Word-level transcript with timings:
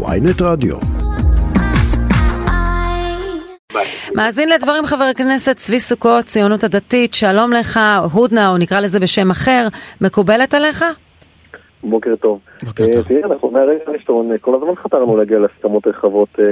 ויינט 0.00 0.42
רדיו. 0.42 0.76
מאזין 4.14 4.48
לדברים 4.48 4.84
חבר 4.86 5.04
הכנסת 5.04 5.56
צבי 5.56 5.80
סוכות, 5.80 6.24
ציונות 6.24 6.64
הדתית, 6.64 7.14
שלום 7.14 7.52
לך, 7.52 7.80
הודנה, 8.12 8.50
או 8.50 8.58
נקרא 8.58 8.80
לזה 8.80 9.00
בשם 9.00 9.30
אחר, 9.30 9.68
מקובלת 10.00 10.54
עליך? 10.54 10.84
בוקר 11.84 12.16
טוב. 12.16 12.38
בוקר 12.62 12.84
אה, 12.84 12.92
טוב. 12.92 13.02
תראה, 13.02 13.20
אנחנו 13.24 13.50
מהרגע 13.50 13.82
הראשון, 13.86 14.32
אה, 14.32 14.38
כל 14.38 14.54
הזמן 14.54 14.74
חתרנו 14.74 15.16
להגיע 15.16 15.38
להסכמות 15.38 15.86
רחבות. 15.86 16.28
אה, 16.38 16.44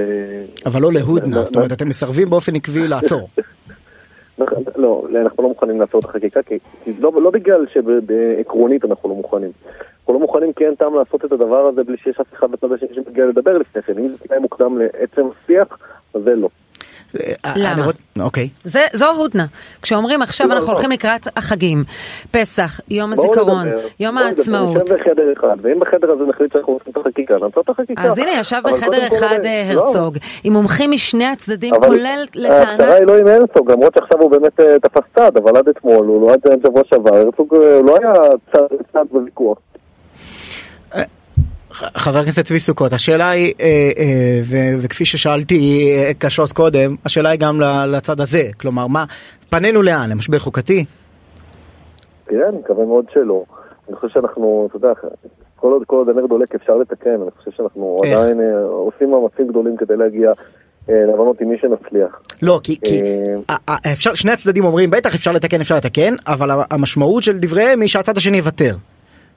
אבל 0.67 0.83
לא 0.83 0.93
להודנה, 0.93 1.37
לא, 1.37 1.43
זאת 1.43 1.57
אומרת, 1.57 1.73
אתם 1.73 1.89
מסרבים 1.89 2.31
באופן 2.31 2.55
עקבי 2.55 2.89
לעצור. 2.89 3.29
לא, 4.77 5.05
אנחנו 5.23 5.43
לא 5.43 5.49
מוכנים 5.49 5.81
לעצור 5.81 6.01
את 6.01 6.05
החקיקה, 6.05 6.43
כי 6.43 6.59
כי 6.85 6.93
לא 6.99 7.13
לא 7.23 7.31
בגלל 7.31 7.67
שעקרונית 7.73 8.85
אנחנו 8.85 9.09
לא 9.09 9.15
מוכנים. 9.15 9.51
אנחנו 10.11 10.21
לא 10.21 10.27
מוכנים 10.27 10.53
כי 10.53 10.67
אין 10.67 10.75
טעם 10.75 10.95
לעשות 10.95 11.25
את 11.25 11.33
הדבר 11.33 11.67
הזה 11.67 11.85
בלי 11.85 11.97
שיש 11.97 12.21
אף 12.21 12.35
אחד 12.35 12.51
בצד 12.51 12.73
השני 12.73 12.89
שמגיע 12.95 13.27
לדבר 13.27 13.59
לפני 13.59 13.83
כן. 13.83 13.99
אם 13.99 14.09
זה 14.09 14.19
תנאי 14.19 14.39
מוקדם 14.39 14.79
לעצם 14.79 15.23
השיח, 15.45 15.79
אז 16.15 16.23
זה 16.25 16.35
לא. 16.35 16.49
למה? 17.57 17.83
אוקיי. 18.21 18.49
זה, 18.65 18.81
זו 18.93 19.11
הודנה. 19.11 19.47
כשאומרים 19.83 20.23
עכשיו 20.23 20.47
לא, 20.47 20.53
אנחנו 20.53 20.67
לא. 20.67 20.73
הולכים 20.73 20.91
לקראת 20.91 21.27
החגים, 21.37 21.85
פסח, 22.31 22.81
יום 22.91 23.13
הזיכרון, 23.13 23.67
יום 24.01 24.15
בואו 24.15 24.27
נדבר, 24.27 24.41
העצמאות. 24.41 24.83
נשב 24.83 24.95
בחדר 24.95 25.33
אחד, 25.33 25.57
ואם 25.63 25.81
בחדר 25.81 26.11
הזה 26.11 26.25
נחליט 26.25 26.53
שאנחנו 26.53 26.73
עושים 26.73 26.93
את 26.93 26.97
החקיקה, 26.97 27.35
נעצור 27.35 27.63
את 27.63 27.69
החקיקה. 27.69 28.03
אז 28.03 28.19
הנה, 28.19 28.31
ישב 28.31 28.61
אבל 28.65 28.73
בחדר 28.73 29.07
אחד 29.07 29.39
אה, 29.45 29.69
אה, 29.69 29.75
לא. 29.75 29.81
הרצוג, 29.81 30.19
עם 30.45 30.53
מומחים 30.53 30.91
משני 30.91 31.27
הצדדים, 31.27 31.75
כולל 31.75 32.07
ההפשרה 32.07 32.75
לטענת... 32.75 32.81
היא 32.81 33.07
לא 33.07 33.19
עם 33.19 33.27
הרצוג, 33.27 33.71
למרות 33.71 33.95
שעכשיו 33.95 34.21
הוא 34.21 34.31
באמת 34.31 34.61
אה, 34.61 34.79
תפס 34.79 35.03
צד, 35.15 35.37
אבל 35.37 35.57
עד 35.57 35.69
אתמול, 35.69 36.07
הוא 36.07 36.23
לא 36.23 36.33
עד 36.33 36.63
שבוע 36.63 36.83
שעבר, 36.85 37.17
הרצוג 37.17 37.55
אה, 37.55 37.81
לא 37.83 37.97
היה 38.01 38.13
צד 38.53 38.77
צד 38.93 39.05
בוויכוח. 39.11 39.59
חבר 41.73 42.19
הכנסת 42.19 42.45
צבי 42.45 42.61
סוכות, 42.61 42.93
השאלה 42.93 43.31
היא, 43.31 43.55
אה, 43.61 43.91
אה, 43.99 44.75
וכפי 44.81 45.05
ששאלתי 45.05 45.91
אה, 45.97 46.11
קשות 46.19 46.53
קודם, 46.53 46.97
השאלה 47.05 47.29
היא 47.29 47.41
גם 47.41 47.61
לצד 47.87 48.21
הזה. 48.21 48.43
כלומר, 48.61 48.87
מה, 48.87 49.05
פנינו 49.51 49.83
לאן? 49.83 50.11
למשבר 50.11 50.39
חוקתי? 50.39 50.85
תראה, 52.25 52.49
אני 52.49 52.59
מקווה 52.59 52.85
מאוד 52.85 53.05
שלא. 53.15 53.45
אני 53.89 53.97
חושב 53.97 54.15
שאנחנו, 54.15 54.69
אתה 54.69 54.77
יודע, 54.77 54.93
כל 55.57 55.73
עוד 55.73 55.83
כל 55.87 55.97
עוד 55.97 56.09
הנר 56.09 56.27
דולק 56.27 56.55
אפשר 56.55 56.77
לתקן, 56.77 57.11
אני 57.23 57.31
חושב 57.39 57.51
שאנחנו 57.51 57.99
איך? 58.05 58.19
עדיין 58.19 58.41
עושים 58.69 59.11
מאמצים 59.11 59.49
גדולים 59.49 59.77
כדי 59.77 59.97
להגיע 59.97 60.33
להבנות 60.89 61.41
עם 61.41 61.49
מי 61.49 61.57
שנצליח. 61.59 62.21
לא, 62.43 62.61
כי, 62.63 62.81
כי 62.85 63.01
אפשר, 63.93 64.15
שני 64.15 64.33
הצדדים 64.33 64.65
אומרים, 64.65 64.91
בטח 64.91 65.15
אפשר 65.15 65.33
לתקן, 65.33 65.61
אפשר 65.61 65.77
לתקן, 65.77 66.15
אבל 66.27 66.51
המשמעות 66.71 67.23
של 67.23 67.39
דבריהם 67.39 67.81
היא 67.81 67.89
שהצד 67.89 68.17
השני 68.17 68.37
יוותר. 68.37 68.75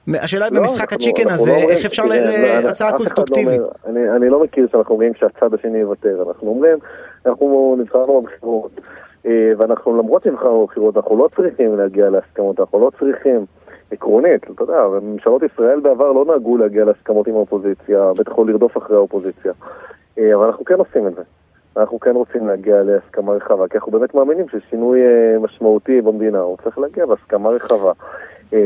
השאלה 0.08 0.44
היא 0.44 0.52
לא, 0.52 0.60
במשחק 0.60 0.92
הצ'יקן 0.92 1.30
הזה, 1.30 1.50
לא 1.50 1.70
איך 1.70 1.86
אפשר 1.86 2.04
להצעה 2.04 2.90
לא 2.90 2.96
קונסטרוקטיבית. 2.96 3.60
אני 3.86 4.28
לא 4.28 4.42
מכיר 4.42 4.68
שאנחנו 4.72 4.94
אומרים 4.94 5.14
שהצד 5.14 5.54
השני 5.54 5.78
יוותר, 5.78 6.24
אנחנו 6.28 6.48
אומרים, 6.48 6.78
אנחנו 7.26 7.76
נבחרנו 7.78 8.20
בבחירות, 8.20 8.70
אה, 9.26 9.46
ואנחנו 9.58 9.98
למרות 9.98 10.22
שנבחרנו 10.22 10.66
בבחירות, 10.66 10.96
אנחנו 10.96 11.16
לא 11.16 11.28
צריכים 11.36 11.78
להגיע 11.78 12.10
להסכמות, 12.10 12.60
אנחנו 12.60 12.80
לא 12.80 12.90
צריכים. 12.98 13.46
עקרונית, 13.90 14.44
אתה 14.50 14.62
יודע, 14.62 14.86
ממשלות 15.02 15.42
ישראל 15.42 15.80
בעבר 15.80 16.12
לא 16.12 16.24
נהגו 16.24 16.56
להגיע 16.56 16.84
להסכמות 16.84 17.26
עם 17.26 17.34
האופוזיציה, 17.34 18.12
בטח 18.18 18.38
לא 18.38 18.46
לרדוף 18.46 18.76
אחרי 18.76 18.96
האופוזיציה. 18.96 19.52
אה, 20.18 20.34
אבל 20.34 20.46
אנחנו 20.46 20.64
כן 20.64 20.74
עושים 20.74 21.06
את 21.06 21.14
זה. 21.14 21.22
אנחנו 21.76 22.00
כן 22.00 22.10
רוצים 22.10 22.46
להגיע 22.46 22.82
להסכמה 22.82 23.32
רחבה, 23.32 23.68
כי 23.68 23.76
אנחנו 23.76 23.92
באמת 23.92 24.14
מאמינים 24.14 24.46
ששינוי 24.48 25.00
אה, 25.02 25.38
משמעותי 25.38 26.00
במדינה, 26.00 26.38
הוא 26.38 26.56
צריך 26.64 26.78
להגיע 26.78 27.06
בהסכמה 27.06 27.50
רחבה. 27.50 27.92
אה, 28.54 28.60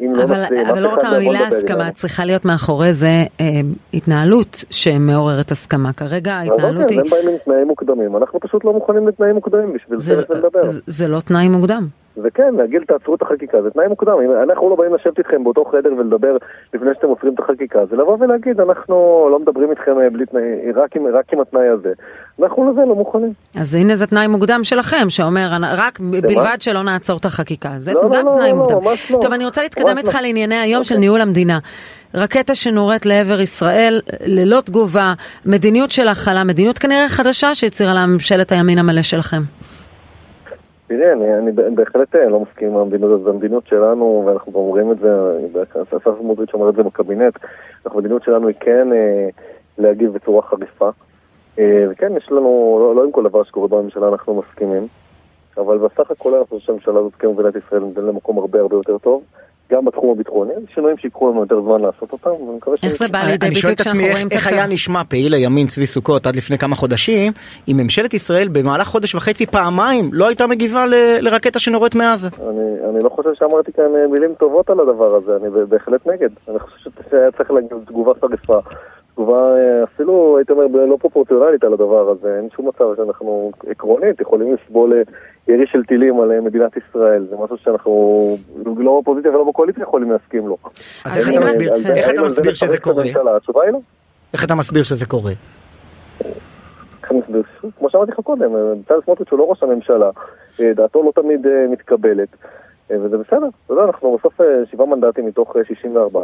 אם 0.00 0.14
לא 0.14 0.22
אבל, 0.22 0.44
אבל 0.70 0.82
לא 0.82 0.88
רק 0.88 1.04
לא 1.04 1.08
המילה 1.08 1.40
לדבר 1.40 1.56
הסכמה. 1.56 1.90
צריכה 1.90 2.24
להיות 2.24 2.44
מאחורי 2.44 2.92
זה 2.92 3.24
אה, 3.40 3.60
התנהלות 3.94 4.64
שמעוררת 4.70 5.50
הסכמה. 5.50 5.92
כרגע 5.92 6.34
ההתנהלות 6.34 6.90
היא... 6.90 7.00
הם 7.00 7.10
באים 7.10 7.28
עם 7.28 7.36
תנאים 7.44 7.66
מוקדמים, 7.66 8.16
אנחנו 8.16 8.40
פשוט 8.40 8.64
לא 8.64 8.72
מוכנים 8.72 9.08
לתנאים 9.08 9.34
מוקדמים 9.34 9.72
בשביל 9.72 9.98
זה, 9.98 10.16
ולדבר. 10.16 10.66
זה, 10.66 10.80
זה 10.86 11.08
לא 11.08 11.20
תנאי 11.20 11.48
מוקדם. 11.48 11.88
וכן, 12.22 12.54
להגיד 12.54 12.82
תעצרו 12.86 13.14
את 13.14 13.22
החקיקה, 13.22 13.62
זה 13.62 13.70
תנאי 13.70 13.88
מוקדם. 13.88 14.12
אם 14.24 14.32
אנחנו 14.42 14.70
לא 14.70 14.76
באים 14.76 14.94
לשבת 14.94 15.18
איתכם 15.18 15.44
באותו 15.44 15.64
חדר 15.64 15.92
ולדבר 15.98 16.36
לפני 16.74 16.90
שאתם 16.94 17.08
עוצרים 17.08 17.34
את 17.34 17.38
החקיקה, 17.38 17.86
זה 17.86 17.96
לבוא 17.96 18.16
ולהגיד, 18.20 18.60
אנחנו 18.60 19.28
לא 19.30 19.38
מדברים 19.38 19.70
איתכם 19.70 20.00
אה, 20.00 20.10
בלי 20.10 20.26
תנאי, 20.26 20.72
רק 20.74 20.96
עם, 20.96 21.06
רק 21.06 21.32
עם 21.32 21.40
התנאי 21.40 21.68
הזה. 21.68 21.92
אנחנו 22.42 22.70
לזה 22.70 22.80
לא 22.80 22.94
מוכנים. 22.94 23.32
אז 23.60 23.74
הנה 23.74 23.96
זה 23.96 24.06
תנאי 24.06 24.26
מוקדם 24.26 24.60
שלכם, 24.62 25.10
שאומר 25.10 25.48
רק 25.76 26.00
בלבד 26.00 26.56
שלא 26.60 26.82
נעצור 26.82 27.18
את 27.18 27.24
החקיקה. 27.24 27.70
זה 27.76 27.92
לא, 27.92 28.02
לא, 28.02 28.08
גם 28.08 28.26
לא, 28.26 28.34
תנאי 28.36 28.50
לא, 28.50 28.56
מוקדם. 28.56 28.78
ממש 28.84 29.10
לא. 29.10 29.18
טוב, 29.22 29.32
אני 29.32 29.44
רוצה 29.44 29.62
להתקדם 29.62 29.98
איתך 29.98 30.14
לא. 30.14 30.20
לענייני 30.20 30.58
היום 30.58 30.84
של 30.84 30.94
אוקיי. 30.94 31.00
ניהול 31.00 31.20
המדינה. 31.20 31.58
רקטה 32.14 32.54
שנורית 32.54 33.06
לעבר 33.06 33.40
ישראל, 33.40 34.00
ללא 34.26 34.60
תגובה, 34.60 35.14
מדיניות 35.46 35.90
של 35.90 36.08
הכלה, 36.08 36.44
מדיניות 36.44 36.78
כנראה 36.78 37.08
חדשה 37.08 37.54
שהצהירה 37.54 37.94
לה 37.94 38.06
ממשלת 38.06 38.52
הימין 38.52 38.78
המלא 38.78 39.02
שלכם. 39.02 39.42
תראה, 40.86 41.12
אני, 41.12 41.34
אני 41.34 41.52
בהחלט 41.74 42.16
אה, 42.16 42.28
לא 42.28 42.40
מסכים 42.40 42.68
עם 42.68 42.76
המדיניות 42.76 43.10
הזאת, 43.10 43.24
זו 43.24 43.30
המדיניות 43.30 43.66
שלנו, 43.66 44.22
ואנחנו 44.26 44.52
גם 44.52 44.58
אומרים 44.58 44.92
את 44.92 44.98
זה, 44.98 45.38
אסף 45.82 46.18
סמוטריץ' 46.18 46.54
אומר 46.54 46.68
את 46.68 46.74
זה 46.74 46.82
בקבינט, 46.82 47.38
אנחנו- 47.84 47.98
המדיניות 47.98 48.22
שלנו 48.22 48.48
היא 48.48 48.56
כן 48.60 48.92
אה, 48.92 49.28
להגיב 49.78 50.12
בצורה 50.12 50.42
חריפה, 50.42 50.90
אה, 51.58 51.86
וכן, 51.90 52.16
יש 52.16 52.32
לנו, 52.32 52.78
לא, 52.80 52.94
לא 52.94 53.04
עם 53.04 53.12
כל 53.12 53.24
דבר 53.24 53.42
שקורה 53.44 53.68
בממשלה 53.68 54.08
אנחנו 54.08 54.42
מסכימים, 54.42 54.86
אבל 55.56 55.78
בסך 55.78 56.10
הכל 56.10 56.34
אני 56.34 56.44
חושב 56.44 56.66
שהממשלה 56.66 56.98
הזאת 56.98 57.14
כמדינת 57.14 57.56
ישראל 57.56 57.82
ניתן 57.82 58.02
למקום 58.04 58.38
הרבה 58.38 58.60
הרבה 58.60 58.76
יותר 58.76 58.98
טוב, 58.98 59.22
גם 59.72 59.84
בתחום 59.84 60.10
הביטחוני, 60.10 60.52
שינויים 60.74 60.96
שיקחו 60.98 61.30
לנו 61.30 61.40
יותר 61.40 61.60
זמן 61.62 61.80
לעשות 61.80 62.12
אותם, 62.12 62.30
ואני 62.30 62.56
מקווה 62.56 62.76
איך 62.82 62.92
זה 62.96 63.08
בא 63.08 63.18
אני- 63.18 63.30
לידי 63.30 63.48
ביטוי 63.50 63.72
את 63.72 63.80
כשאנחנו 63.80 64.00
עצמי 64.00 64.10
רואים 64.12 64.28
איך, 64.30 64.42
את 64.46 64.52
איך 64.52 64.58
היה? 64.58 64.66
נשמע 64.66 65.02
פעיל 65.08 65.34
הימין 65.34 65.66
צבי 65.66 65.86
סוכות 65.86 66.26
עד 66.26 66.36
לפני 66.36 66.58
כמה 66.58 66.76
חודשים 66.76 67.32
אם 67.68 67.76
ממשלת 67.76 68.14
ישראל 68.14 68.48
במהלך 68.48 68.88
חודש 68.88 69.14
וחצי 69.14 69.46
פעמיים 69.46 70.10
לא 70.12 70.26
הייתה 70.28 70.46
מגיבה 70.46 70.86
ל- 70.86 70.94
לרקטה 71.20 71.58
שנורית 71.58 71.94
מעזה. 71.94 72.28
אני, 72.48 72.60
אני 72.90 73.04
לא 73.04 73.08
חושב 73.08 73.30
שאמרתי 73.38 73.72
כאן 73.72 73.84
אה, 73.96 74.06
מילים 74.08 74.34
טובות 74.38 74.70
על 74.70 74.80
הדבר 74.80 75.14
הזה, 75.14 75.36
אני 75.36 75.50
ב- 75.50 75.68
בהחלט 75.68 76.06
נגד. 76.06 76.28
אני 76.48 76.58
חושב 76.58 76.90
שהיה 77.10 77.30
צריך 77.36 77.50
להגיד 77.50 77.70
תגובה 77.86 78.12
חריפה. 78.20 78.58
תגובה 79.16 79.56
אה, 79.56 79.84
אפילו, 79.84 80.36
הייתי 80.38 80.52
אומר, 80.52 80.66
לא 80.86 80.96
פרופורציונלית 81.00 81.64
על 81.64 81.72
הדבר 81.72 82.08
הזה. 82.10 82.36
אין 82.36 82.48
שום 82.56 82.68
מצב 82.68 82.84
שאנחנו 82.96 83.52
עקרונית 83.66 84.20
יכולים 84.20 84.54
לסבול 84.54 84.92
אה, 84.92 85.02
ירי 85.54 85.66
של 85.66 85.84
טילים 85.84 86.20
על 86.20 86.32
אה, 86.32 86.40
מדינת 86.40 86.72
ישראל. 86.76 87.26
זה 87.30 87.36
משהו 87.44 87.56
שאנחנו 87.56 87.90
לא 88.66 88.84
באופוזיציה 88.92 89.30
ולא 89.30 89.44
בקואליציה 89.44 89.82
יכולים 89.82 90.10
להסכים 90.12 90.46
לו. 90.48 90.56
אז 91.04 91.18
איך 91.18 91.28
אתה 91.28 91.40
מסביר- 91.44 91.74
איך 91.94 92.10
אתה 92.10 92.22
שזה 92.54 92.78
קורה? 92.80 93.04
התשובה 93.36 93.62
היא 93.62 93.72
לא. 93.72 93.78
איך 94.32 94.44
אתה 94.44 94.54
מסביר 94.54 94.82
שזה 94.82 95.06
קורה? 95.06 95.32
כמו 97.78 97.90
שאמרתי 97.90 98.10
לך 98.12 98.20
קודם, 98.20 98.50
בצלאל 98.84 99.00
סמוטריץ' 99.04 99.28
הוא 99.30 99.38
לא 99.38 99.44
ראש 99.50 99.62
הממשלה, 99.62 100.10
דעתו 100.60 101.02
לא 101.02 101.12
תמיד 101.22 101.46
מתקבלת, 101.70 102.28
וזה 102.90 103.18
בסדר, 103.18 103.46
אתה 103.64 103.72
יודע, 103.74 103.84
אנחנו 103.84 104.18
בסוף 104.18 104.40
שבעה 104.70 104.86
מנדטים 104.86 105.26
מתוך 105.26 105.56
אה, 105.56 105.64
64. 105.64 106.20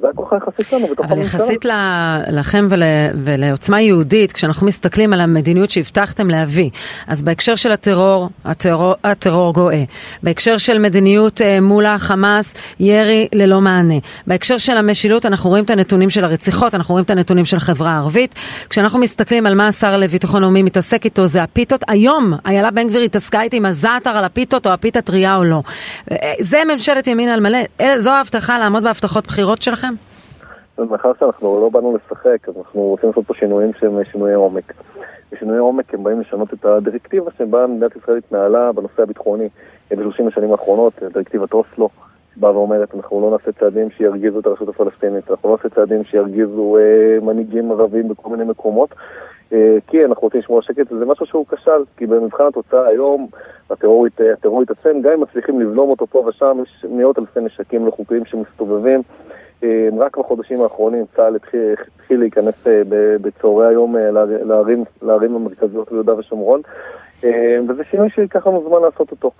זה 0.00 0.08
הכוח 0.08 0.32
היחסי 0.32 0.70
שלנו 0.70 0.86
בתוך 0.86 1.06
אבל. 1.06 1.18
יחסית 1.18 1.64
לכם 2.30 2.66
ול, 2.70 2.82
ולעוצמה 3.14 3.80
יהודית, 3.80 4.32
כשאנחנו 4.32 4.66
מסתכלים 4.66 5.12
על 5.12 5.20
המדיניות 5.20 5.70
שהבטחתם 5.70 6.30
להביא, 6.30 6.70
אז 7.06 7.22
בהקשר 7.22 7.54
של 7.54 7.72
הטרור, 7.72 8.28
הטרור, 8.44 8.94
הטרור 9.04 9.54
גואה. 9.54 9.84
בהקשר 10.22 10.56
של 10.56 10.78
מדיניות 10.78 11.42
אה, 11.42 11.60
מול 11.60 11.86
החמאס, 11.86 12.54
ירי 12.80 13.28
ללא 13.32 13.60
מענה. 13.60 13.94
בהקשר 14.26 14.58
של 14.58 14.76
המשילות, 14.76 15.26
אנחנו 15.26 15.50
רואים 15.50 15.64
את 15.64 15.70
הנתונים 15.70 16.10
של 16.10 16.24
הרציחות, 16.24 16.74
אנחנו 16.74 16.92
רואים 16.92 17.04
את 17.04 17.10
הנתונים 17.10 17.44
של 17.44 17.56
החברה 17.56 17.90
הערבית. 17.90 18.34
כשאנחנו 18.70 18.98
מסתכלים 18.98 19.46
על 19.46 19.54
מה 19.54 19.68
השר 19.68 19.96
לביטחון 19.96 20.42
לאומי 20.42 20.62
מתעסק 20.62 21.04
איתו, 21.04 21.26
זה 21.26 21.42
הפיתות. 21.42 21.84
היום 21.88 22.32
איילה 22.46 22.70
בן 22.70 22.88
גביר 22.88 23.00
התעסקה 23.00 23.42
איתי 23.42 23.56
עם 23.56 23.66
הזעתר 23.66 24.10
על 24.10 24.24
הפיתות 24.24 24.66
או 24.66 24.72
הפיתה 24.72 25.00
טריה 25.00 25.36
או 25.36 25.44
לא. 25.44 25.62
אה, 26.10 26.32
זה 26.40 26.62
ממשלת 26.72 27.06
ימין 27.06 27.28
על 27.28 27.40
מלא. 27.40 27.58
אה, 27.80 28.00
זו 28.00 28.10
ההבטחה 28.10 28.58
לעמוד 28.58 28.84
בהבטחות 28.84 29.26
בחירות 29.26 29.62
שלכם? 29.62 29.87
מאחר 30.86 31.12
שאנחנו 31.20 31.60
לא 31.60 31.68
באנו 31.68 31.96
לשחק, 31.96 32.48
אז 32.48 32.56
אנחנו 32.56 32.80
רוצים 32.80 33.08
לעשות 33.08 33.26
פה 33.26 33.34
שינויים 33.34 33.72
שהם 33.72 34.04
שינויי 34.04 34.34
עומק. 34.34 34.72
ושינויי 35.32 35.58
עומק 35.58 35.94
הם 35.94 36.04
באים 36.04 36.20
לשנות 36.20 36.54
את 36.54 36.64
הדירקטיבה 36.64 37.30
שבה 37.38 37.66
מדינת 37.66 37.96
ישראל 37.96 38.16
התנהלה 38.16 38.72
בנושא 38.72 39.02
הביטחוני 39.02 39.48
ב-30 39.90 40.28
השנים 40.28 40.52
האחרונות, 40.52 40.92
דירקטיבת 41.12 41.52
אוסלו, 41.52 41.88
שבאה 42.34 42.56
ואומרת 42.56 42.94
אנחנו 42.94 43.20
לא 43.20 43.30
נעשה 43.30 43.52
צעדים 43.52 43.90
שירגיזו 43.90 44.40
את 44.40 44.46
הרשות 44.46 44.68
הפלסטינית, 44.68 45.30
אנחנו 45.30 45.48
לא 45.48 45.56
נעשה 45.56 45.74
צעדים 45.74 46.04
שירגיזו 46.04 46.76
אה, 46.78 47.20
מנהיגים 47.22 47.70
ערבים 47.72 48.08
בכל 48.08 48.30
מיני 48.30 48.44
מקומות, 48.44 48.94
אה, 49.52 49.76
כי 49.86 50.04
אנחנו 50.04 50.22
רוצים 50.22 50.40
לשמור 50.40 50.58
על 50.58 50.62
שקט, 50.62 50.92
וזה 50.92 51.04
משהו 51.04 51.26
שהוא 51.26 51.46
כשל, 51.46 51.82
כי 51.96 52.06
במבחן 52.06 52.44
התוצאה 52.46 52.86
היום 52.86 53.26
הטרור 53.70 54.06
ית- 54.06 54.20
הטרור 54.32 54.62
יתעצם, 54.62 55.00
גם 55.02 55.12
אם 55.12 55.20
מצליחים 55.20 55.60
לבלום 55.60 55.90
אותו 55.90 56.06
פה 56.06 56.24
ושם, 56.26 56.58
יש 56.62 56.84
מאות 56.90 57.18
אלפי 57.18 57.40
נשקים 57.40 57.86
לא 57.86 57.90
חוקיים 57.90 58.24
שמסתובבים. 58.24 59.02
אה, 59.64 59.68
רק 59.98 60.18
בחודשים 60.18 60.60
האחרונים 60.62 61.04
צה"ל 61.16 61.36
התחיל, 61.36 61.60
התחיל 61.96 62.20
להיכנס 62.20 62.66
אה, 62.66 62.82
בצהרי 63.20 63.66
היום 63.66 63.96
אה, 63.96 64.10
לער- 64.10 64.44
לערים, 64.44 64.84
לערים 65.02 65.34
המרכזיות 65.34 65.92
ביהודה 65.92 66.14
ושומרון, 66.18 66.60
וזה 67.68 67.82
שינוי 67.90 68.10
שייקח 68.10 68.46
לנו 68.46 68.64
זמן 68.68 68.78
לעשות 68.82 69.10
אותו. 69.10 69.30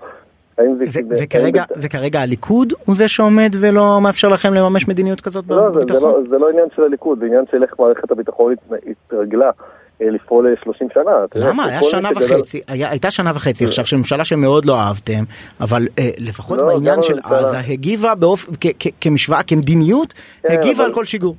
זה... 0.55 0.63
ו- 1.09 1.15
וכרגע. 1.23 1.63
וכרגע 1.77 2.19
הליכוד 2.21 2.73
הוא 2.85 2.95
זה 2.95 3.07
שעומד 3.07 3.49
ולא 3.59 4.01
מאפשר 4.01 4.27
לכם 4.27 4.53
לממש 4.53 4.87
מדיניות 4.87 5.21
כזאת 5.21 5.45
לא, 5.49 5.55
זה, 5.55 5.79
זה, 5.79 5.85
בביטחון? 5.85 6.11
לא, 6.23 6.29
זה 6.29 6.37
לא 6.37 6.49
עניין 6.49 6.65
של 6.75 6.83
הליכוד, 6.83 7.19
זה 7.19 7.25
עניין 7.25 7.43
של 7.51 7.63
איך 7.63 7.79
מערכת 7.79 8.11
הביטחון 8.11 8.53
הת- 8.53 8.73
התרגלה 9.07 9.51
לפעול 10.01 10.55
30 10.63 10.87
שנה. 10.93 11.01
אתה 11.25 11.37
יודע, 11.37 11.49
למה? 11.49 11.65
היה 11.65 11.83
שנה 11.83 12.09
וחצי, 12.15 12.61
היה, 12.67 12.89
הייתה 12.89 13.11
שנה 13.11 13.31
וחצי 13.35 13.65
עכשיו 13.65 13.85
של 13.85 13.97
ממשלה 13.97 14.25
שמאוד 14.25 14.65
לא 14.65 14.79
אהבתם, 14.79 15.23
אבל 15.61 15.87
אה, 15.99 16.09
לפחות 16.17 16.61
לא, 16.61 16.67
בעניין 16.67 17.03
של. 17.03 17.19
עזה 17.23 17.57
הגיבה 17.59 18.15
באופ... 18.15 18.45
כ- 18.61 18.67
כ- 18.79 18.87
כמשוואה, 19.01 19.43
כמדיניות, 19.43 20.13
כן, 20.43 20.53
הגיבה 20.53 20.77
אבל- 20.77 20.85
על 20.85 20.93
כל 20.93 21.05
שיגור. 21.05 21.35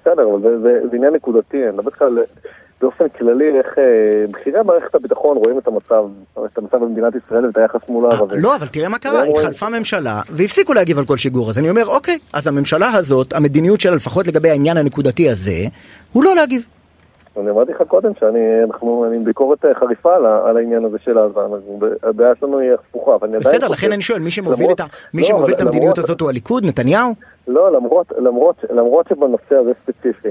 בסדר, 0.00 0.22
אבל 0.32 0.40
זה, 0.42 0.58
זה, 0.62 0.80
זה 0.90 0.96
עניין 0.96 1.14
נקודתי, 1.14 1.56
אני 1.62 1.72
מדבר 1.72 1.86
איתך 1.90 2.02
על- 2.02 2.18
באופן 2.80 3.04
כללי 3.18 3.44
איך 3.58 3.66
אה, 3.78 3.82
בכירי 4.30 4.58
מערכת 4.66 4.94
הביטחון 4.94 5.36
רואים 5.36 5.58
את 5.58 5.66
המצב, 5.68 6.04
את 6.52 6.58
המצב 6.58 6.76
במדינת 6.84 7.12
ישראל 7.26 7.46
ואת 7.46 7.56
היחס 7.56 7.80
מול 7.88 8.10
הערבים. 8.12 8.38
לא, 8.42 8.56
אבל 8.56 8.66
תראה 8.68 8.88
מה 8.88 8.98
קרה, 8.98 9.24
לא. 9.24 9.30
התחלפה 9.30 9.68
ממשלה 9.68 10.20
והפסיקו 10.30 10.72
להגיב 10.74 10.98
על 10.98 11.04
כל 11.04 11.16
שיגור. 11.16 11.50
אז 11.50 11.58
אני 11.58 11.70
אומר, 11.70 11.86
אוקיי, 11.86 12.18
אז 12.32 12.46
הממשלה 12.46 12.92
הזאת, 12.92 13.32
המדיניות 13.32 13.80
שלה, 13.80 13.94
לפחות 13.94 14.28
לגבי 14.28 14.50
העניין 14.50 14.76
הנקודתי 14.76 15.30
הזה, 15.30 15.64
הוא 16.12 16.24
לא 16.24 16.34
להגיב. 16.34 16.66
אני 17.40 17.50
אמרתי 17.50 17.72
לך 17.72 17.82
קודם 17.88 18.10
שאני 18.20 18.38
אנחנו, 18.64 19.04
אני 19.08 19.16
עם 19.16 19.24
ביקורת 19.24 19.64
אה, 19.64 19.74
חריפה 19.74 20.14
על, 20.16 20.26
על 20.26 20.56
העניין 20.56 20.84
הזה 20.84 20.98
של 20.98 21.18
אנחנו- 21.18 21.78
הבעיה 22.02 22.32
שלנו 22.40 22.58
היא 22.58 22.70
הפוכה, 22.72 23.14
אבל 23.14 23.28
אני 23.28 23.36
עדיין 23.36 23.56
בסדר, 23.56 23.68
לכן 23.68 23.92
אני 23.92 24.02
שואל, 24.02 24.18
מי 24.18 24.30
שמוביל 24.30 24.60
למרות- 24.66 24.80
את 24.80 24.86
מי 25.14 25.22
לא, 25.22 25.28
שמוביל 25.28 25.54
את 25.54 25.60
המדיניות 25.60 25.82
למרות- 25.98 25.98
הזאת 25.98 26.20
הוא 26.20 26.28
הליכוד, 26.30 26.64
נתניהו? 26.64 27.12
לא, 27.48 27.72
למרות, 27.72 28.12
למרות, 28.18 28.56
למרות 28.70 29.06
שבנושא 29.08 29.54
הזה 29.54 29.72
ספציפי, 29.82 30.28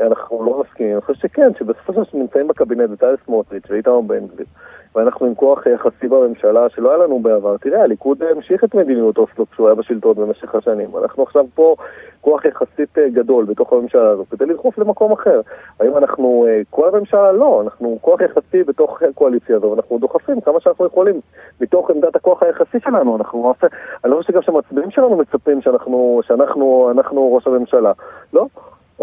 אנחנו 0.00 0.44
לא 0.46 0.62
מסכימים, 0.62 0.92
אני 0.92 1.00
חושב 1.00 1.20
שכן, 1.20 1.48
שבסופו 1.58 1.92
של 1.92 2.00
דבר 2.00 2.18
נמצאים 2.20 2.48
בקבינט 2.48 2.90
בצלאל 2.90 3.14
סמוטריץ' 3.26 3.64
ואיתמר 3.70 4.00
בן 4.00 4.26
גביר, 4.26 4.46
ואנחנו 4.94 5.26
עם 5.26 5.34
כוח 5.34 5.66
יחסי 5.66 6.08
בממשלה 6.08 6.68
שלא 6.68 6.88
היה 6.90 6.98
לנו 7.04 7.20
בעבר. 7.20 7.56
תראה, 7.56 7.82
הליכוד 7.82 8.22
אה, 8.22 8.30
המשיך 8.30 8.64
את 8.64 8.74
מדיניות 8.74 9.18
אוסלו 9.18 9.46
כשהוא 9.50 9.66
היה 9.66 9.74
בשלטון 9.74 10.14
במשך 10.14 10.54
השנים. 10.54 10.88
אנחנו 11.02 11.22
עכשיו 11.22 11.44
פה 11.54 11.76
כוח 12.22 12.44
יחסית 12.44 12.98
אה, 12.98 13.08
גדול 13.08 13.44
בתוך 13.44 13.72
הממשלה 13.72 14.10
הזאת 14.10 14.26
כדי 14.30 14.46
לדחוף 14.46 14.78
למקום 14.78 15.12
אחר. 15.12 15.40
האם 15.80 15.96
אנחנו, 15.96 16.46
אה, 16.48 16.60
כל 16.70 16.88
הממשלה? 16.94 17.32
לא, 17.32 17.62
אנחנו 17.64 17.98
כוח 18.00 18.20
יחסי 18.20 18.62
בתוך 18.62 19.02
הקואליציה 19.10 19.56
הזו, 19.56 19.66
ואנחנו 19.66 19.98
דוחפים 19.98 20.40
כמה 20.40 20.60
שאנחנו 20.60 20.86
יכולים 20.86 21.20
מתוך 21.60 21.90
עמדת 21.90 22.16
הכוח 22.16 22.42
היחסי 22.42 22.78
שלנו. 22.84 23.16
אנחנו, 23.16 23.46
עושה- 23.48 23.66
אני 24.04 24.12
לא 24.12 24.16
חושב 24.16 24.32
שגם 24.32 24.42
שהמצביעים 24.42 24.90
שלנו 24.90 25.16
מצפים 25.16 25.62
שאנחנו, 25.62 26.20
שאנחנו 26.26 26.88
אנחנו 26.96 27.34
ראש 27.34 27.46
הממשלה. 27.46 27.92
לא. 28.32 28.46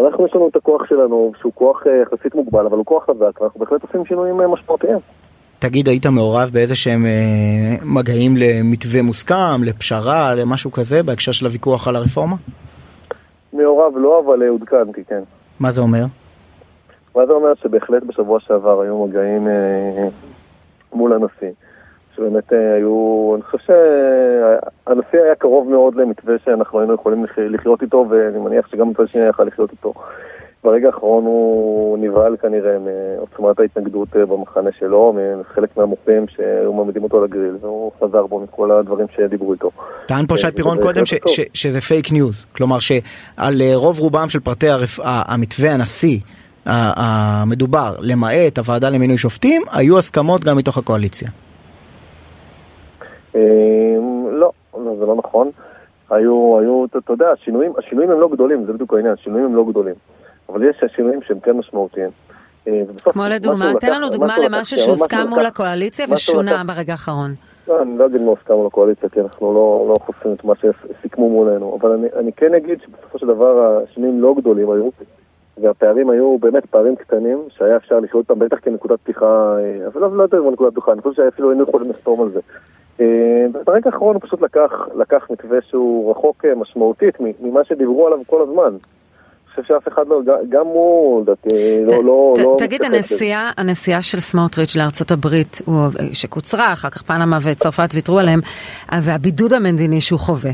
אנחנו 0.00 0.26
יש 0.26 0.34
לנו 0.34 0.48
את 0.48 0.56
הכוח 0.56 0.82
שלנו, 0.88 1.32
שהוא 1.40 1.52
כוח 1.54 1.82
אה, 1.86 1.92
יחסית 2.02 2.34
מוגבל, 2.34 2.66
אבל 2.66 2.76
הוא 2.76 2.86
כוח 2.86 3.04
חזק, 3.10 3.40
ואנחנו 3.40 3.60
בהחלט 3.60 3.82
עושים 3.82 4.04
שינויים 4.04 4.40
אה, 4.40 4.48
משמעותיים. 4.48 4.98
תגיד, 5.58 5.88
היית 5.88 6.06
מעורב 6.06 6.50
באיזה 6.52 6.76
שהם 6.76 7.06
אה, 7.06 7.10
מגעים 7.84 8.34
למתווה 8.36 9.02
מוסכם, 9.02 9.64
לפשרה, 9.64 10.34
למשהו 10.34 10.72
כזה, 10.72 11.02
בהקשר 11.02 11.32
של 11.32 11.46
הוויכוח 11.46 11.88
על 11.88 11.96
הרפורמה? 11.96 12.36
מעורב 13.52 13.96
לא, 13.96 14.22
אבל 14.26 14.42
אה, 14.42 14.48
עודכנתי, 14.48 15.04
כן. 15.04 15.22
מה 15.60 15.70
זה 15.72 15.80
אומר? 15.80 16.04
מה 17.16 17.26
זה 17.26 17.32
אומר 17.32 17.54
שבהחלט 17.54 18.02
בשבוע 18.02 18.40
שעבר 18.40 18.80
היו 18.80 19.06
מגעים 19.06 19.48
אה, 19.48 20.08
מול 20.92 21.12
הנשיא, 21.12 21.50
שבאמת 22.16 22.52
אה, 22.52 22.74
היו, 22.74 23.32
אני 23.34 23.42
חושב 23.42 23.58
שהנשיא 24.86 25.20
היה 25.22 25.34
קרוב 25.34 25.68
מאוד 25.70 25.94
למתווה 25.94 26.34
שאנחנו 26.44 26.80
היינו 26.80 26.94
יכולים 26.94 27.24
לח- 27.24 27.38
לחיות 27.38 27.82
איתו, 27.82 28.06
ואני 28.10 28.38
מניח 28.38 28.68
שגם 28.68 28.88
מצד 28.88 29.08
שני 29.08 29.22
יכל 29.22 29.44
לחיות 29.44 29.70
איתו. 29.72 29.92
ברגע 30.64 30.86
האחרון 30.86 31.24
הוא 31.24 31.98
נבהל 31.98 32.36
כנראה 32.36 32.76
מעוצמת 32.78 33.60
ההתנגדות 33.60 34.08
אה, 34.16 34.26
במחנה 34.26 34.70
שלו, 34.78 35.14
מחלק 35.40 35.76
מהמוחים 35.76 36.28
שהיו 36.28 36.72
מעמידים 36.72 37.02
אותו 37.02 37.18
על 37.18 37.24
הגריל, 37.24 37.56
והוא 37.60 37.92
חזר 38.00 38.26
בו 38.26 38.40
מכל 38.40 38.70
הדברים 38.70 39.06
שדיברו 39.16 39.52
איתו. 39.52 39.70
טען 40.06 40.26
פה 40.26 40.34
כן, 40.34 40.40
שי 40.40 40.52
פירון 40.56 40.82
קודם 40.82 41.06
ש- 41.06 41.14
טוב. 41.14 41.32
ש- 41.32 41.40
שזה 41.54 41.80
פייק 41.80 42.12
ניוז, 42.12 42.46
כלומר 42.56 42.78
שעל 42.78 43.62
אה, 43.62 43.72
רוב 43.74 43.98
רובם 43.98 44.28
של 44.28 44.40
פרטי 44.40 44.66
הרפ- 44.68 45.00
המתווה 45.04 45.72
הנשיא 45.72 46.18
המדובר, 46.66 47.94
למעט 48.00 48.58
הוועדה 48.58 48.90
למינוי 48.90 49.18
שופטים, 49.18 49.62
היו 49.72 49.98
הסכמות 49.98 50.44
גם 50.44 50.56
מתוך 50.56 50.78
הקואליציה. 50.78 51.28
אה, 53.36 53.40
לא, 54.32 54.50
לא, 54.74 54.94
זה 54.98 55.06
לא 55.06 55.14
נכון. 55.16 55.50
היו, 56.10 56.58
היו, 56.60 56.84
אתה 56.98 57.12
יודע, 57.12 57.26
השינויים, 57.30 57.72
השינויים 57.78 58.10
הם 58.10 58.20
לא 58.20 58.28
גדולים, 58.28 58.64
זה 58.66 58.72
בדיוק 58.72 58.94
העניין, 58.94 59.14
השינויים 59.20 59.46
הם 59.46 59.56
לא 59.56 59.64
גדולים. 59.68 59.94
אבל 60.52 60.62
יש 60.70 60.76
שינויים 60.96 61.22
שהם 61.22 61.40
כן 61.40 61.52
משמעותיים. 61.52 62.10
אה, 62.68 62.82
כמו 62.98 63.22
לדוגמה, 63.30 63.72
תן 63.80 63.92
לנו 63.92 64.08
דוגמה 64.08 64.38
למשהו 64.38 64.78
שהוסכם 64.78 65.26
מול 65.28 65.46
הקואליציה 65.46 66.06
ושונה 66.10 66.64
ברגע 66.64 66.92
האחרון. 66.92 67.34
לא, 67.68 67.82
אני 67.82 67.98
לא 67.98 68.06
אגיד 68.06 68.20
מה 68.20 68.30
הוסכם 68.30 68.60
על 68.60 68.66
הקואליציה, 68.66 69.08
כי 69.08 69.20
אנחנו 69.20 69.54
לא, 69.54 69.86
לא 69.88 69.96
חושפים 70.06 70.32
את 70.32 70.44
מה 70.44 70.54
שסיכמו 70.54 71.30
מולנו, 71.30 71.78
אבל 71.80 71.90
אני, 71.90 72.08
אני 72.16 72.32
כן 72.32 72.54
אגיד 72.54 72.80
שבסופו 72.80 73.18
של 73.18 73.26
דבר 73.26 73.82
השינויים 73.84 74.22
לא 74.22 74.34
גדולים 74.38 74.70
היו, 74.70 74.88
והפערים 75.62 76.10
היו 76.10 76.38
באמת 76.38 76.66
פערים 76.66 76.96
קטנים, 76.96 77.38
שהיה 77.48 77.76
אפשר 77.76 78.00
לחיות 78.00 78.30
אותם 78.30 78.44
בטח 78.44 78.56
כנקודת 78.62 79.00
פתיחה, 79.00 79.56
אה, 79.58 79.86
אבל 79.86 80.00
לא, 80.00 80.16
לא 80.16 80.22
יותר 80.22 80.42
מנקודת 80.42 80.72
פתיחה, 80.72 80.92
אני 80.92 81.02
חושב 81.02 81.22
שאפילו 81.22 81.50
היינו 81.50 81.64
יכולים 81.64 81.90
לחתום 81.90 82.22
על 82.22 82.30
זה. 82.30 82.40
אה, 83.00 83.46
ברגע 83.64 83.90
האחרון 83.90 84.14
הוא 84.14 84.22
פשוט 84.22 84.40
לקח, 84.42 84.72
לקח 84.94 85.26
מתווה 85.30 85.58
שהוא 85.62 86.10
רחוק 86.10 86.44
משמעותית 86.56 87.14
ממה 87.40 87.64
שדיברו 87.64 88.06
עליו 88.06 88.18
כל 88.26 88.42
הזמן. 88.42 88.76
חושב 89.50 89.62
שאף 89.68 89.88
אחד 89.88 90.02
לא, 90.08 90.20
גם 90.48 90.66
הוא, 90.66 91.22
לדעתי, 91.22 91.48
לא, 91.86 92.04
לא, 92.04 92.34
לא... 92.38 92.56
תגיד. 92.58 92.82
הנסיעה, 92.82 93.52
הנסיעה 93.56 94.02
של 94.02 94.20
סמוטריץ' 94.20 94.76
לארצות 94.76 95.10
הברית, 95.10 95.60
שקוצרה, 96.12 96.72
אחר 96.72 96.90
כך 96.90 97.02
פנמה 97.02 97.38
וצרפת 97.42 97.88
ויתרו 97.94 98.18
עליהם, 98.18 98.40
והבידוד 99.02 99.52
המדיני 99.52 100.00
שהוא 100.00 100.20
חווה. 100.20 100.50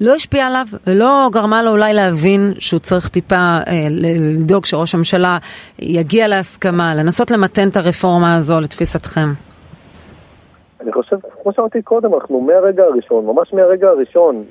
לא 0.00 0.14
השפיע 0.14 0.46
עליו 0.46 0.66
ולא 0.86 1.28
גרמה 1.32 1.62
לו 1.62 1.70
אולי 1.70 1.94
להבין 1.94 2.54
שהוא 2.58 2.80
צריך 2.80 3.08
טיפה 3.08 3.36
אה, 3.36 3.86
לדאוג 3.90 4.66
שראש 4.66 4.94
הממשלה 4.94 5.38
יגיע 5.78 6.28
להסכמה, 6.28 6.94
לנסות 6.94 7.30
למתן 7.30 7.68
את 7.68 7.76
הרפורמה 7.76 8.36
הזו 8.36 8.60
לתפיסתכם. 8.60 9.32
אני 10.84 10.92
חושב, 10.92 11.16
כמו 11.42 11.52
שאמרתי 11.52 11.82
קודם, 11.82 12.14
אנחנו 12.14 12.40
מהרגע 12.40 12.82
הראשון, 12.82 13.26
ממש 13.26 13.48
מהרגע 13.52 13.88
הראשון. 13.88 14.42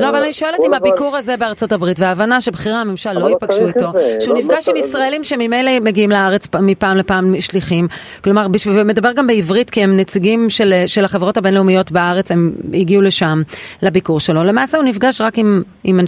לא, 0.00 0.08
אבל 0.08 0.16
אני 0.22 0.32
שואלת 0.32 0.60
אם 0.66 0.74
הביקור 0.74 1.16
הזה 1.16 1.36
בארצות 1.36 1.72
הברית 1.72 2.00
וההבנה 2.00 2.40
שבכירי 2.40 2.74
הממשל 2.74 3.12
לא 3.12 3.20
לא 3.20 3.28
ייפגשו 3.28 3.66
איתו, 3.66 3.86
שהוא 4.20 4.34
לא- 4.34 4.40
נפגש 4.40 4.68
לא 4.68 4.74
עם 4.74 4.80
צריך- 4.80 4.84
ישראלים 4.90 5.24
שממילא 5.24 5.80
מגיעים 5.80 6.10
לארץ 6.10 6.48
מפעם 6.62 6.96
לפעם 6.96 7.40
שליחים, 7.40 7.88
כלומר, 8.24 8.46
ומדבר 8.66 9.12
גם 9.12 9.26
בעברית 9.26 9.70
כי 9.70 9.82
הם 9.82 9.96
נציגים 9.96 10.50
של, 10.50 11.04
החברות 11.04 11.36
הבינלאומיות 11.36 11.92
בארץ, 11.92 12.30
הם 12.30 12.52
הגיעו 12.74 13.02
לשם 13.02 13.42
לביקור 13.82 14.20
שלו. 14.20 14.44
למעשה 14.44 14.76
הוא 14.76 14.84
נפגש 14.84 15.20
רק 15.20 15.38
עם, 15.38 15.62
עם 15.84 16.00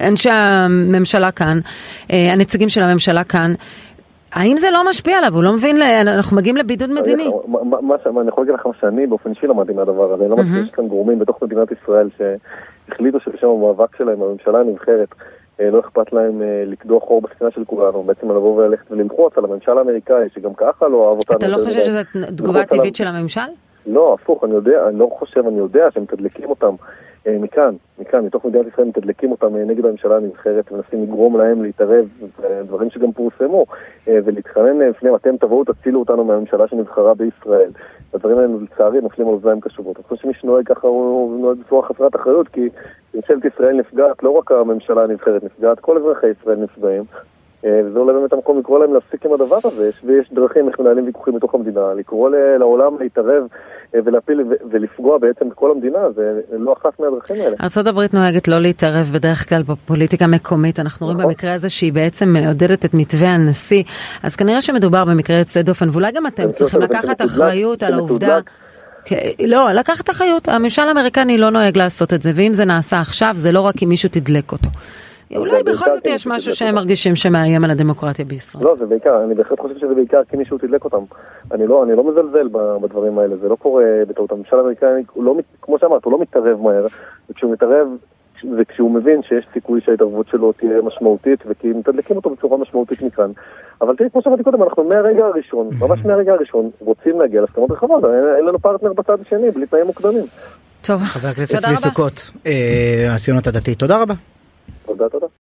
אנשי 0.00 0.30
הממשלה 0.30 1.30
כאן, 1.30 1.58
אה, 2.12 2.32
הנציגים 2.32 2.68
של 2.68 2.82
הממשלה 2.82 3.24
כאן. 3.24 3.52
האם 4.36 4.56
זה 4.56 4.70
לא 4.70 4.82
משפיע 4.90 5.18
עליו? 5.18 5.34
הוא 5.34 5.44
לא 5.44 5.52
מבין, 5.52 5.76
אנחנו 6.02 6.36
מגיעים 6.36 6.56
לבידוד 6.56 6.90
מדיני. 6.90 7.30
אני 8.20 8.28
יכול 8.28 8.44
להגיד 8.44 8.54
מה 8.64 8.72
שאני 8.80 9.06
באופן 9.06 9.30
אישי 9.30 9.46
למדתי 9.46 9.72
מהדבר 9.72 10.12
הזה, 10.12 10.24
אני 10.24 10.30
לא 10.30 10.36
שיש 10.36 10.70
כאן 10.70 10.88
גורמים 10.88 11.18
בתוך 11.18 11.42
מדינת 11.42 11.68
ישראל 11.72 12.08
שהחליטו 12.18 13.20
שבשם 13.20 13.46
המאבק 13.46 13.96
שלהם, 13.96 14.22
הממשלה 14.22 14.60
הנבחרת, 14.60 15.08
אה, 15.60 15.70
לא 15.70 15.80
אכפת 15.80 16.12
להם 16.12 16.42
אה, 16.42 16.62
לקדוח 16.66 17.02
חור 17.02 17.22
בספינה 17.22 17.50
של 17.50 17.64
כולנו, 17.64 18.02
בעצם 18.02 18.30
לבוא 18.30 18.56
וללכת 18.56 18.90
וללחוץ 18.90 19.38
על 19.38 19.44
הממשל 19.44 19.78
האמריקאי, 19.78 20.28
שגם 20.34 20.54
ככה 20.54 20.88
לא 20.88 21.08
אהב 21.08 21.18
אותנו. 21.18 21.36
אתה 21.36 21.48
לא 21.48 21.56
חושב. 21.64 21.80
שזו 21.80 21.98
תגובה. 22.36 22.66
טבעית 22.66 22.96
של 22.96 23.06
הממשל? 23.06 23.40
לא, 23.86 24.16
הפוך, 24.20 24.44
אני 24.44 24.54
יודע, 24.54 24.88
אני 24.88 24.98
לא 24.98 25.08
חושב, 25.18 25.46
אני 25.46 25.58
יודע 25.58 25.88
שמתדלקים 25.94 26.48
אותם 26.48 26.66
אה, 26.66 26.74
מכאן, 27.30 27.74
מכאן, 27.98 28.24
מתוך 28.24 28.44
מדינת 28.44 28.66
ישראל 28.66 28.86
מתדלקים 28.86 29.30
אותם 29.30 29.56
אה, 29.56 29.64
נגד 29.64 29.86
הממשלה 29.86 30.16
הנבחרת 30.16 30.72
ומנסים 30.72 31.02
לגרום 31.02 31.36
להם 31.36 31.62
להתערב, 31.62 32.08
אה, 32.44 32.62
דברים 32.62 32.90
שגם 32.90 33.12
פורסמו, 33.12 33.66
אה, 34.08 34.18
ולהתחנן 34.24 34.82
אה, 34.82 34.90
בפניהם, 34.90 35.14
אתם 35.14 35.36
תבואו 35.36 35.64
תצילו 35.64 36.00
אותנו 36.00 36.24
מהממשלה 36.24 36.68
שנבחרה 36.68 37.14
בישראל. 37.14 37.70
הדברים 38.14 38.38
האלה 38.38 38.52
לצערי 38.62 39.00
נופלים 39.00 39.28
על 39.28 39.34
אוזניים 39.34 39.60
קשובות. 39.60 39.96
אני 39.96 40.04
חושב 40.04 40.22
שמי 40.22 40.34
שנוהג 40.34 40.66
ככה 40.66 40.88
הוא 40.88 41.40
נוהג 41.40 41.58
בצורה 41.58 41.88
חסרת 41.88 42.16
אחריות, 42.16 42.48
כי 42.48 42.68
ממשלת 43.14 43.44
ישראל 43.44 43.76
נפגעת, 43.76 44.22
לא 44.22 44.30
רק 44.30 44.52
הממשלה 44.52 45.02
הנבחרת 45.02 45.44
נפגעת, 45.44 45.80
כל 45.80 45.96
אזרחי 45.98 46.26
ישראל 46.40 46.56
נפגעים. 46.56 47.04
אה, 47.66 47.80
וזה 47.86 47.98
אולי 47.98 48.12
באמת 48.14 48.32
המקום 48.32 48.58
לקרוא 48.58 48.78
להם 48.78 48.94
להפסיק 48.94 49.26
עם 49.26 49.32
הדבר 49.32 49.58
הזה, 49.64 49.88
יש- 49.88 50.00
ויש 50.04 50.32
דרכים 50.32 50.68
איך 50.68 50.80
מנהלים 50.80 51.04
ויכוחים 51.06 51.34
בתוך 51.34 51.54
המדינה, 51.54 51.94
לקרוא 51.96 52.30
לעולם 52.58 52.92
להתערב 53.00 53.42
אה, 53.94 54.00
ולהפיל 54.04 54.40
ולפגוע 54.70 55.18
בעצם 55.18 55.48
בכל 55.48 55.70
המדינה, 55.70 55.98
זה 56.16 56.22
לא 56.58 56.72
אחת 56.82 57.00
מהדרכים 57.00 57.36
האלה. 57.40 57.56
ארה"ב 57.60 58.16
נוהגת 58.16 58.48
לא 58.48 58.58
להתערב 58.58 59.10
בדרך 59.14 59.48
כלל 59.48 59.62
בפוליטיקה 59.62 60.26
מקומית, 60.26 60.80
אנחנו 60.80 61.06
רואים 61.06 61.18
נכון. 61.18 61.30
במקרה 61.30 61.52
הזה 61.52 61.68
שהיא 61.68 61.92
בעצם 61.92 62.28
מעודדת 62.28 62.84
את 62.84 62.94
מתווה 62.94 63.28
הנשיא, 63.28 63.82
אז 64.22 64.36
כנראה 64.36 64.60
שמדובר 64.60 65.04
במקרה 65.04 65.36
יוצא 65.36 65.62
דופן, 65.62 65.88
ואולי 65.92 66.12
גם 66.12 66.26
אתם 66.26 66.52
צריכים 66.52 66.80
לקחת 66.80 67.20
אחריות 67.22 67.82
על 67.82 67.94
העובדה... 67.94 68.38
כ- 69.08 69.12
לא, 69.46 69.72
לקחת 69.72 70.10
אחריות, 70.10 70.48
הממשל 70.48 70.82
האמריקני 70.82 71.38
לא 71.38 71.50
נוהג 71.50 71.78
לעשות 71.78 72.14
את 72.14 72.22
זה, 72.22 72.32
ואם 72.34 72.52
זה 72.52 72.64
נעשה 72.64 73.00
עכשיו, 73.00 73.30
זה 73.36 73.52
לא 73.52 73.60
רק 73.60 73.82
אם 73.82 73.88
מישהו 73.88 74.08
תדלק 74.12 74.52
אותו. 74.52 74.70
אולי 75.36 75.62
בכל 75.62 75.92
זאת 75.94 76.06
יש 76.06 76.26
משהו 76.26 76.56
שהם 76.56 76.74
מרגישים 76.74 77.16
שמאיים 77.16 77.64
על 77.64 77.70
הדמוקרטיה 77.70 78.24
בישראל. 78.24 78.64
לא, 78.64 78.76
זה 78.78 78.86
בעיקר, 78.86 79.24
אני 79.24 79.34
בהחלט 79.34 79.60
חושב 79.60 79.78
שזה 79.78 79.94
בעיקר 79.94 80.20
כי 80.30 80.36
מישהו 80.36 80.58
תדלק 80.58 80.84
אותם. 80.84 81.04
אני 81.52 81.66
לא, 81.66 81.84
אני 81.84 81.96
לא 81.96 82.10
מזלזל 82.10 82.48
בדברים 82.82 83.18
האלה, 83.18 83.36
זה 83.36 83.48
לא 83.48 83.54
קורה 83.54 83.84
בטעות. 84.08 84.32
הממשל 84.32 84.56
האמריקאי, 84.56 85.02
לא, 85.16 85.34
כמו 85.62 85.78
שאמרת, 85.78 86.04
הוא 86.04 86.12
לא 86.12 86.20
מתערב 86.20 86.60
מהר, 86.60 86.86
וכשהוא 87.30 87.52
מתערב, 87.52 87.88
וכשהוא 88.58 88.90
מבין 88.90 89.22
שיש 89.22 89.46
סיכוי 89.52 89.80
שההתערבות 89.84 90.28
שלו 90.28 90.52
תהיה 90.52 90.82
משמעותית, 90.82 91.40
וכי 91.46 91.68
מתדלקים 91.68 92.16
אותו 92.16 92.30
בצורה 92.30 92.58
משמעותית 92.58 93.02
מכאן. 93.02 93.30
אבל 93.80 93.96
תראי, 93.96 94.10
כמו 94.10 94.22
שאמרתי 94.22 94.42
קודם, 94.42 94.62
אנחנו 94.62 94.84
מהרגע 94.84 95.24
הראשון, 95.24 95.70
ממש 95.78 96.00
מהרגע 96.04 96.32
הראשון, 96.32 96.70
רוצים 96.80 97.20
להגיע 97.20 97.40
להסכמות 97.40 97.70
רחבות, 97.70 98.04
אין 98.04 98.44
לנו 98.46 98.58
פרטנר 98.58 98.92
בצד 98.92 99.20
השני, 99.20 99.50
בלי 99.50 99.66
תנאים 99.66 99.86
מוקדמים. 99.86 100.24
טוב, 100.82 101.02
חבר 101.02 101.28
הכנסת 101.28 101.58
צבי 101.58 101.76
סוכות, 101.76 102.30
הציונות 103.14 103.46
הדתית, 103.46 103.78
תודה 103.78 104.02
רבה. 104.02 104.14
תודה, 104.86 105.08
תודה. 105.08 105.26